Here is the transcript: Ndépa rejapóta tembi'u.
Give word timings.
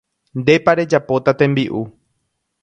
Ndépa 0.41 0.71
rejapóta 0.79 1.31
tembi'u. 1.41 1.81